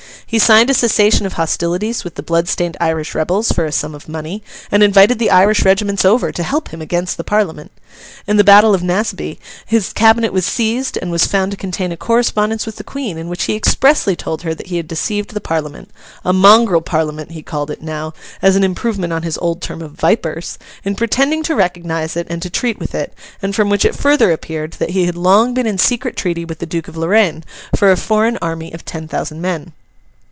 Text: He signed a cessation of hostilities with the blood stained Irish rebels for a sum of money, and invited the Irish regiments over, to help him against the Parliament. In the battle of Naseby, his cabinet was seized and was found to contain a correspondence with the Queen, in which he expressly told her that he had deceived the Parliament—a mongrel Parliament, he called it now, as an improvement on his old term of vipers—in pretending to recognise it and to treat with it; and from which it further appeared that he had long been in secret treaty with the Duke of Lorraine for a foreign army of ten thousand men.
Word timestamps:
He 0.25 0.39
signed 0.39 0.69
a 0.69 0.73
cessation 0.73 1.25
of 1.25 1.33
hostilities 1.33 2.05
with 2.05 2.15
the 2.15 2.23
blood 2.23 2.47
stained 2.47 2.77
Irish 2.79 3.13
rebels 3.13 3.51
for 3.51 3.65
a 3.65 3.71
sum 3.73 3.93
of 3.93 4.07
money, 4.07 4.41
and 4.71 4.81
invited 4.81 5.19
the 5.19 5.29
Irish 5.29 5.65
regiments 5.65 6.05
over, 6.05 6.31
to 6.31 6.43
help 6.43 6.69
him 6.69 6.81
against 6.81 7.17
the 7.17 7.25
Parliament. 7.25 7.69
In 8.25 8.37
the 8.37 8.43
battle 8.45 8.73
of 8.73 8.81
Naseby, 8.81 9.39
his 9.65 9.91
cabinet 9.91 10.31
was 10.31 10.45
seized 10.45 10.95
and 11.01 11.11
was 11.11 11.25
found 11.27 11.51
to 11.51 11.57
contain 11.57 11.91
a 11.91 11.97
correspondence 11.97 12.65
with 12.65 12.77
the 12.77 12.85
Queen, 12.85 13.17
in 13.17 13.27
which 13.27 13.43
he 13.43 13.55
expressly 13.57 14.15
told 14.15 14.43
her 14.43 14.53
that 14.55 14.67
he 14.67 14.77
had 14.77 14.87
deceived 14.87 15.31
the 15.33 15.41
Parliament—a 15.41 16.31
mongrel 16.31 16.79
Parliament, 16.79 17.31
he 17.31 17.43
called 17.43 17.69
it 17.69 17.81
now, 17.81 18.13
as 18.41 18.55
an 18.55 18.63
improvement 18.63 19.11
on 19.11 19.23
his 19.23 19.37
old 19.39 19.61
term 19.61 19.81
of 19.81 19.99
vipers—in 19.99 20.95
pretending 20.95 21.43
to 21.43 21.55
recognise 21.55 22.15
it 22.15 22.27
and 22.29 22.41
to 22.41 22.49
treat 22.49 22.79
with 22.79 22.95
it; 22.95 23.13
and 23.41 23.53
from 23.53 23.67
which 23.69 23.83
it 23.83 23.97
further 23.97 24.31
appeared 24.31 24.71
that 24.79 24.91
he 24.91 25.07
had 25.07 25.17
long 25.17 25.53
been 25.53 25.67
in 25.67 25.77
secret 25.77 26.15
treaty 26.15 26.45
with 26.45 26.59
the 26.59 26.65
Duke 26.65 26.87
of 26.87 26.95
Lorraine 26.95 27.43
for 27.75 27.91
a 27.91 27.97
foreign 27.97 28.37
army 28.41 28.71
of 28.73 28.85
ten 28.85 29.09
thousand 29.09 29.41
men. 29.41 29.73